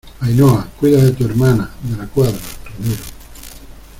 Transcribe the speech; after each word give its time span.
Ainhoa, 0.19 0.67
cuida 0.79 0.99
de 0.99 1.11
tu 1.11 1.25
hermana. 1.25 1.69
de 1.83 1.95
la 1.95 2.07
Cuadra, 2.07 2.39
Ramiro 2.75 3.03